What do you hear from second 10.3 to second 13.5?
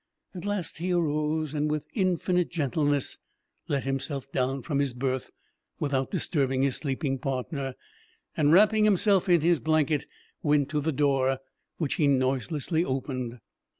went to the door, which he noiselessly opened.